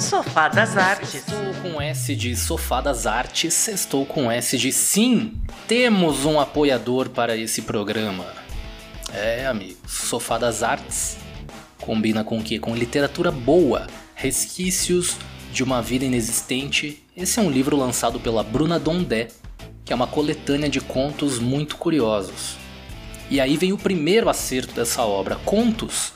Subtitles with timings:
[0.00, 1.14] Sofá das Artes.
[1.14, 5.34] Estou com S de Sofá das Artes, estou com S de sim,
[5.66, 8.24] temos um apoiador para esse programa.
[9.12, 11.16] É, amigo, Sofá das Artes
[11.80, 12.60] combina com o quê?
[12.60, 15.16] Com literatura boa, resquícios
[15.52, 17.04] de uma vida inexistente.
[17.16, 19.28] Esse é um livro lançado pela Bruna Dondé,
[19.84, 22.56] que é uma coletânea de contos muito curiosos.
[23.28, 25.36] E aí vem o primeiro acerto dessa obra.
[25.44, 26.12] Contos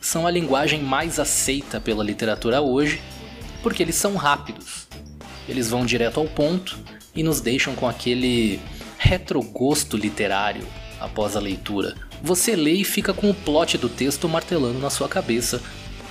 [0.00, 3.00] são a linguagem mais aceita pela literatura hoje,
[3.62, 4.86] porque eles são rápidos.
[5.48, 6.78] Eles vão direto ao ponto
[7.14, 8.60] e nos deixam com aquele
[8.98, 10.66] retrogosto literário
[11.00, 11.94] após a leitura.
[12.22, 15.60] Você lê e fica com o plot do texto martelando na sua cabeça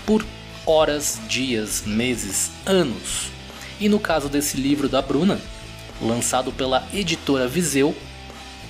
[0.06, 0.26] por
[0.66, 3.30] horas, dias, meses, anos.
[3.80, 5.40] E no caso desse livro da Bruna,
[6.02, 7.96] lançado pela editora Viseu,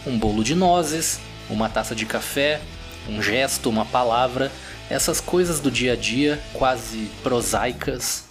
[0.05, 1.19] um bolo de nozes,
[1.49, 2.61] uma taça de café,
[3.07, 4.51] um gesto, uma palavra,
[4.89, 8.25] essas coisas do dia a dia, quase prosaicas,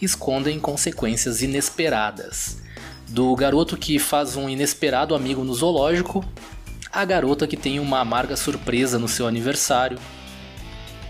[0.00, 2.58] escondem consequências inesperadas.
[3.08, 6.24] Do garoto que faz um inesperado amigo no zoológico,
[6.92, 9.98] a garota que tem uma amarga surpresa no seu aniversário,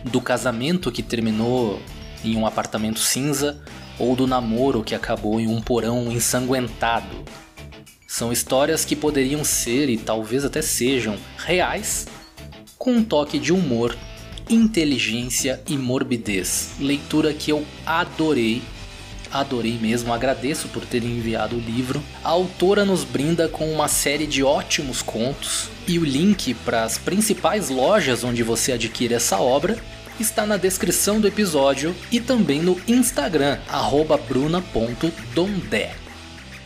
[0.05, 1.81] do casamento que terminou
[2.25, 3.63] em um apartamento cinza
[3.99, 7.25] ou do namoro que acabou em um porão ensanguentado.
[8.07, 12.07] São histórias que poderiam ser e talvez até sejam reais,
[12.79, 13.97] com um toque de humor,
[14.49, 16.73] inteligência e morbidez.
[16.79, 18.63] Leitura que eu adorei
[19.41, 22.03] adorei mesmo, agradeço por terem enviado o livro.
[22.23, 26.99] A autora nos brinda com uma série de ótimos contos e o link para as
[26.99, 29.79] principais lojas onde você adquire essa obra
[30.19, 33.59] está na descrição do episódio e também no Instagram,
[34.29, 35.95] bruna.dondé.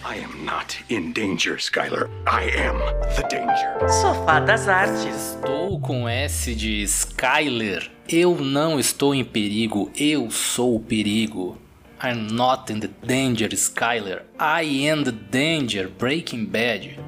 [0.02, 2.08] I am not in danger, Skylar.
[2.26, 2.78] I am
[3.14, 3.88] the danger.
[4.00, 5.34] Sofá das Artes.
[5.34, 7.90] Estou com S de Skyler.
[8.08, 11.56] Eu não estou em perigo, eu sou o perigo.
[12.02, 14.22] I'm not in the danger, Skyler.
[14.38, 16.98] I am the danger, Breaking Bad.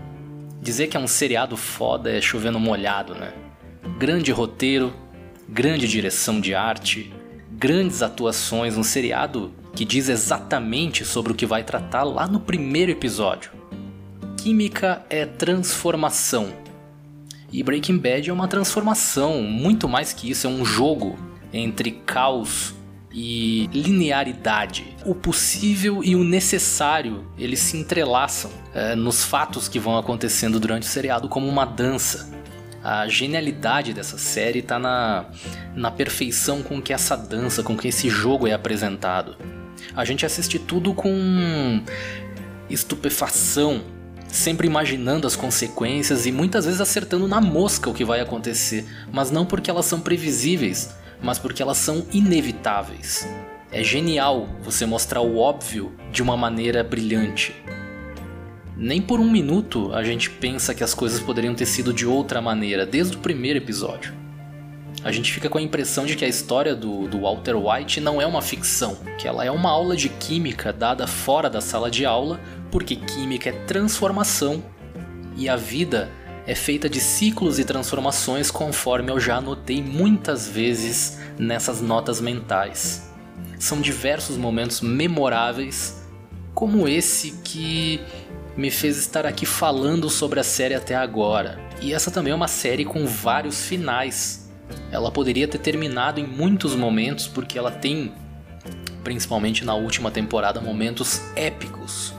[0.60, 3.32] Dizer que é um seriado foda é chovendo molhado, né?
[3.98, 4.92] Grande roteiro,
[5.48, 7.10] grande direção de arte,
[7.52, 12.92] grandes atuações, um seriado que diz exatamente sobre o que vai tratar lá no primeiro
[12.92, 13.50] episódio.
[14.36, 16.52] Química é transformação.
[17.50, 21.18] E Breaking Bad é uma transformação, muito mais que isso, é um jogo
[21.50, 22.74] entre caos
[23.12, 24.96] e linearidade.
[25.04, 30.84] O possível e o necessário eles se entrelaçam é, nos fatos que vão acontecendo durante
[30.84, 32.30] o seriado como uma dança.
[32.82, 35.26] A genialidade dessa série está na,
[35.74, 39.36] na perfeição com que essa dança, com que esse jogo é apresentado.
[39.94, 41.82] A gente assiste tudo com
[42.68, 43.82] estupefação,
[44.26, 49.30] sempre imaginando as consequências e muitas vezes acertando na mosca o que vai acontecer, mas
[49.30, 53.28] não porque elas são previsíveis, mas porque elas são inevitáveis.
[53.70, 57.54] É genial você mostrar o óbvio de uma maneira brilhante.
[58.76, 62.40] Nem por um minuto a gente pensa que as coisas poderiam ter sido de outra
[62.40, 64.12] maneira, desde o primeiro episódio.
[65.04, 68.20] A gente fica com a impressão de que a história do, do Walter White não
[68.20, 72.04] é uma ficção, que ela é uma aula de química dada fora da sala de
[72.04, 72.40] aula,
[72.70, 74.62] porque química é transformação
[75.36, 76.08] e a vida
[76.46, 83.10] é feita de ciclos e transformações, conforme eu já anotei muitas vezes nessas notas mentais.
[83.58, 86.02] São diversos momentos memoráveis,
[86.54, 88.00] como esse que
[88.56, 91.58] me fez estar aqui falando sobre a série até agora.
[91.80, 94.50] E essa também é uma série com vários finais.
[94.90, 98.12] Ela poderia ter terminado em muitos momentos, porque ela tem,
[99.04, 102.12] principalmente na última temporada, momentos épicos.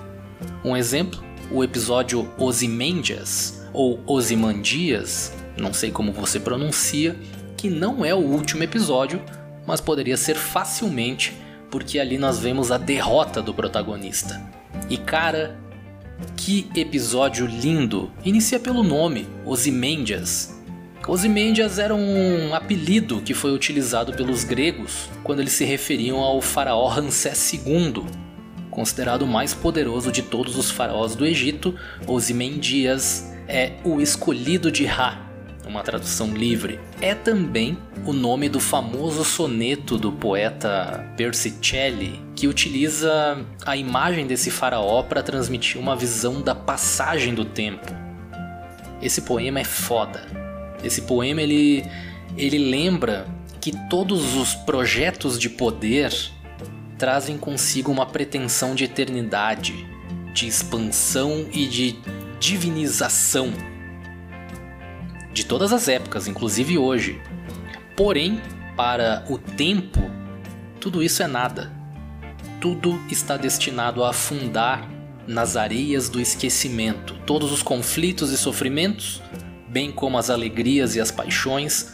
[0.63, 7.15] Um exemplo, o episódio Ozymandias, ou Ozymandias, não sei como você pronuncia,
[7.57, 9.21] que não é o último episódio,
[9.65, 11.33] mas poderia ser facilmente,
[11.71, 14.41] porque ali nós vemos a derrota do protagonista.
[14.89, 15.57] E cara,
[16.35, 18.11] que episódio lindo!
[18.23, 20.61] Inicia pelo nome, Ozymandias.
[21.07, 26.87] Ozymandias era um apelido que foi utilizado pelos gregos quando eles se referiam ao faraó
[26.87, 28.05] Ramsés II,
[28.69, 31.75] considerado o mais poderoso de todos os faraós do Egito.
[32.07, 35.21] Ozymandias é o escolhido de Ra,
[35.65, 36.79] uma tradução livre.
[37.01, 44.27] É também o nome do famoso soneto do poeta Percy Shelley, que utiliza a imagem
[44.27, 47.87] desse faraó para transmitir uma visão da passagem do tempo.
[49.01, 50.25] Esse poema é foda.
[50.83, 51.85] Esse poema ele
[52.35, 53.27] ele lembra
[53.61, 56.11] que todos os projetos de poder
[56.97, 59.87] trazem consigo uma pretensão de eternidade,
[60.33, 61.95] de expansão e de
[62.43, 63.53] divinização
[65.31, 67.21] de todas as épocas, inclusive hoje.
[67.95, 68.41] Porém,
[68.75, 70.11] para o tempo,
[70.77, 71.71] tudo isso é nada.
[72.59, 74.89] tudo está destinado a afundar
[75.25, 77.13] nas areias do esquecimento.
[77.25, 79.21] Todos os conflitos e sofrimentos,
[79.69, 81.93] bem como as alegrias e as paixões,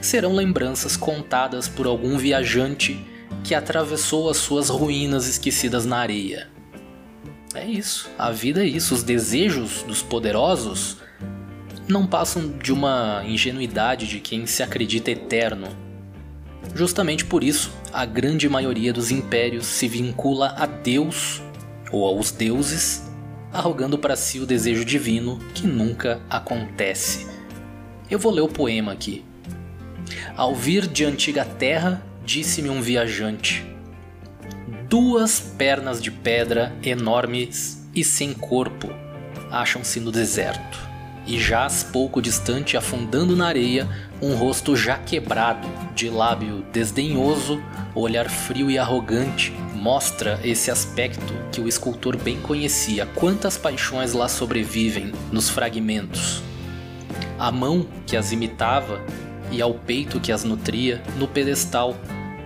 [0.00, 3.04] serão lembranças contadas por algum viajante
[3.42, 6.57] que atravessou as suas ruínas esquecidas na areia.
[7.58, 8.94] É isso, a vida é isso.
[8.94, 10.98] Os desejos dos poderosos
[11.88, 15.66] não passam de uma ingenuidade de quem se acredita eterno.
[16.72, 21.42] Justamente por isso, a grande maioria dos impérios se vincula a Deus
[21.90, 23.10] ou aos deuses,
[23.52, 27.26] arrogando para si o desejo divino que nunca acontece.
[28.08, 29.24] Eu vou ler o poema aqui.
[30.36, 33.66] Ao vir de antiga terra, disse-me um viajante:
[34.88, 38.88] Duas pernas de pedra enormes e sem corpo
[39.50, 40.78] acham-se no deserto.
[41.26, 43.86] E jaz pouco distante, afundando na areia,
[44.22, 47.62] um rosto já quebrado, de lábio desdenhoso,
[47.94, 53.04] olhar frio e arrogante, mostra esse aspecto que o escultor bem conhecia.
[53.14, 56.42] Quantas paixões lá sobrevivem nos fragmentos.
[57.38, 59.04] A mão que as imitava
[59.50, 61.94] e ao peito que as nutria, no pedestal,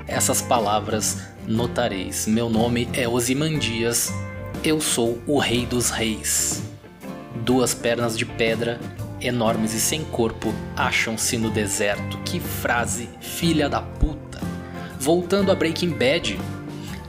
[0.08, 2.26] essas palavras notareis.
[2.26, 4.12] Meu nome é Osimandias,
[4.64, 6.62] eu sou o Rei dos Reis.
[7.44, 8.80] Duas pernas de pedra,
[9.20, 12.18] enormes e sem corpo, acham-se no deserto.
[12.24, 14.40] Que frase, filha da puta!
[14.98, 16.38] Voltando a Breaking Bad,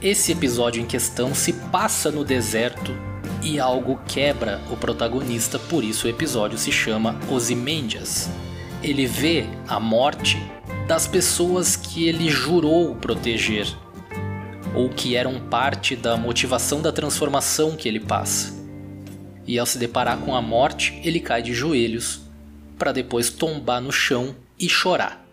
[0.02, 2.94] esse episódio em questão se passa no deserto
[3.42, 8.28] e algo quebra o protagonista, por isso o episódio se chama Ozymandias.
[8.82, 10.42] Ele vê a morte
[10.88, 13.66] das pessoas que ele jurou proteger
[14.74, 18.52] ou que eram parte da motivação da transformação que ele passa.
[19.46, 22.22] E ao se deparar com a morte, ele cai de joelhos
[22.78, 25.24] para depois tombar no chão e chorar.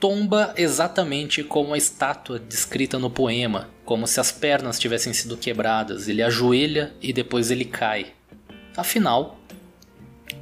[0.00, 6.08] Tomba exatamente como a estátua descrita no poema, como se as pernas tivessem sido quebradas.
[6.08, 8.12] Ele ajoelha e depois ele cai.
[8.76, 9.38] Afinal,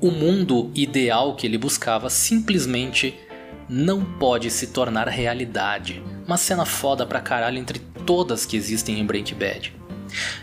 [0.00, 3.14] o mundo ideal que ele buscava simplesmente
[3.68, 6.02] não pode se tornar realidade.
[6.26, 9.74] Uma cena foda pra caralho entre todas que existem em Breaking Bad.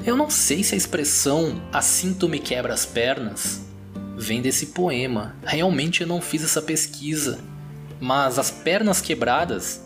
[0.06, 3.64] Eu não sei se a expressão assim tu me quebra as pernas
[4.16, 5.36] vem desse poema.
[5.44, 7.40] Realmente eu não fiz essa pesquisa.
[8.00, 9.82] Mas as pernas quebradas,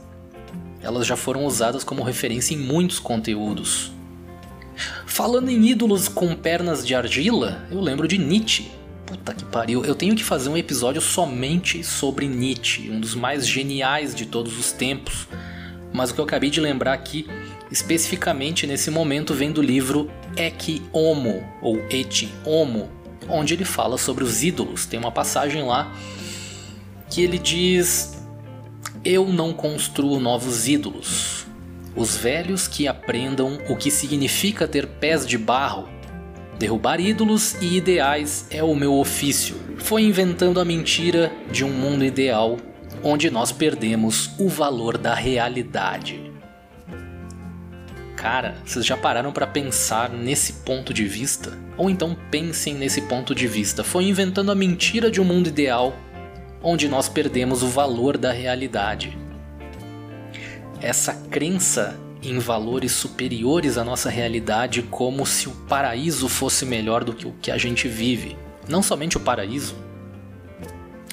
[0.82, 3.92] elas já foram usadas como referência em muitos conteúdos.
[5.06, 8.72] Falando em ídolos com pernas de argila, eu lembro de Nietzsche.
[9.06, 13.48] Puta que pariu, eu tenho que fazer um episódio somente sobre Nietzsche, um dos mais
[13.48, 15.28] geniais de todos os tempos.
[15.94, 17.26] Mas o que eu acabei de lembrar aqui,
[17.72, 22.90] especificamente nesse momento, vem do livro Ecce Homo, ou Ecce Homo,
[23.30, 24.86] onde ele fala sobre os ídolos.
[24.86, 25.92] Tem uma passagem lá
[27.10, 28.22] que ele diz:
[29.04, 31.46] Eu não construo novos ídolos.
[31.96, 35.90] Os velhos que aprendam o que significa ter pés de barro
[36.58, 39.56] Derrubar ídolos e ideais é o meu ofício.
[39.78, 42.58] Foi inventando a mentira de um mundo ideal
[43.04, 46.32] onde nós perdemos o valor da realidade.
[48.18, 51.56] Cara, vocês já pararam para pensar nesse ponto de vista?
[51.78, 53.84] Ou então pensem nesse ponto de vista.
[53.84, 55.96] Foi inventando a mentira de um mundo ideal
[56.64, 59.16] onde nós perdemos o valor da realidade.
[60.82, 67.14] Essa crença em valores superiores à nossa realidade, como se o paraíso fosse melhor do
[67.14, 68.36] que o que a gente vive.
[68.68, 69.76] Não somente o paraíso.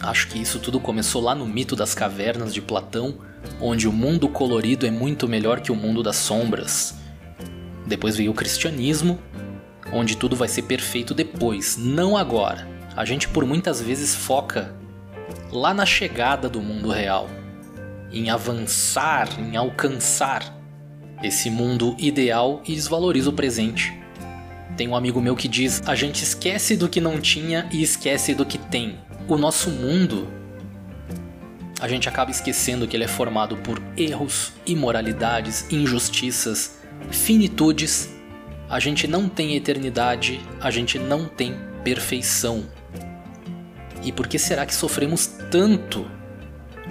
[0.00, 3.18] Acho que isso tudo começou lá no mito das cavernas de Platão,
[3.60, 6.94] onde o mundo colorido é muito melhor que o mundo das sombras.
[7.86, 9.18] Depois veio o cristianismo,
[9.92, 12.68] onde tudo vai ser perfeito depois, não agora.
[12.96, 14.74] A gente por muitas vezes foca
[15.50, 17.28] lá na chegada do mundo real,
[18.12, 20.54] em avançar, em alcançar
[21.22, 23.92] esse mundo ideal e desvaloriza o presente.
[24.76, 28.34] Tem um amigo meu que diz: a gente esquece do que não tinha e esquece
[28.34, 28.98] do que tem.
[29.28, 30.28] O nosso mundo,
[31.84, 36.78] a gente acaba esquecendo que ele é formado por erros, imoralidades, injustiças,
[37.10, 38.08] finitudes.
[38.70, 42.64] A gente não tem eternidade, a gente não tem perfeição.
[44.02, 46.10] E por que será que sofremos tanto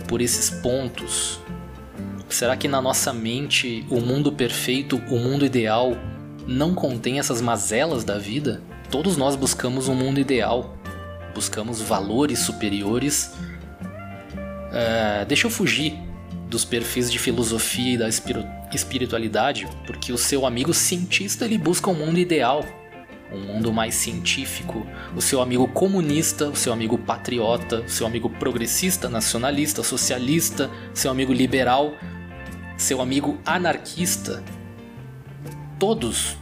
[0.07, 1.39] por esses pontos?
[2.29, 5.97] Será que na nossa mente o mundo perfeito, o mundo ideal,
[6.45, 8.61] não contém essas mazelas da vida?
[8.91, 10.77] Todos nós buscamos um mundo ideal,
[11.33, 13.33] buscamos valores superiores.
[14.73, 15.93] Uh, deixa eu fugir
[16.49, 21.95] dos perfis de filosofia e da espiritualidade, porque o seu amigo cientista ele busca um
[21.95, 22.65] mundo ideal,
[23.31, 24.85] um mundo mais científico.
[25.15, 31.11] O seu amigo comunista, o seu amigo patriota, o seu amigo progressista, nacionalista, socialista, seu
[31.11, 31.93] amigo liberal
[32.77, 34.43] seu amigo anarquista,
[35.79, 36.35] todos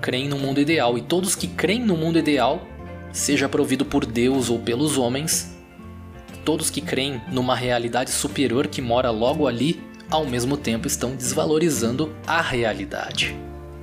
[0.00, 2.66] creem no mundo ideal e todos que creem no mundo ideal,
[3.12, 5.49] seja provido por Deus ou pelos homens,
[6.44, 9.80] todos que creem numa realidade superior que mora logo ali,
[10.10, 13.36] ao mesmo tempo estão desvalorizando a realidade.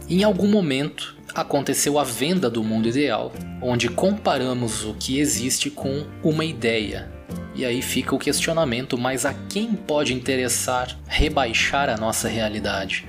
[0.09, 6.05] Em algum momento aconteceu a venda do mundo ideal, onde comparamos o que existe com
[6.23, 7.11] uma ideia.
[7.55, 13.07] E aí fica o questionamento: mas a quem pode interessar rebaixar a nossa realidade?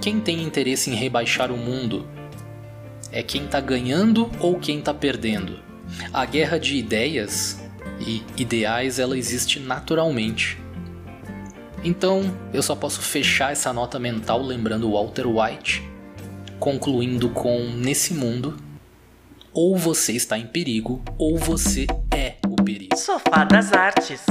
[0.00, 2.06] Quem tem interesse em rebaixar o mundo?
[3.10, 5.60] É quem está ganhando ou quem está perdendo?
[6.12, 7.63] A guerra de ideias
[8.00, 10.58] e ideais ela existe naturalmente.
[11.82, 12.22] Então,
[12.52, 15.82] eu só posso fechar essa nota mental lembrando Walter White,
[16.58, 18.56] concluindo com nesse mundo
[19.52, 22.96] ou você está em perigo ou você é o perigo.
[22.96, 24.24] Sofá das Artes.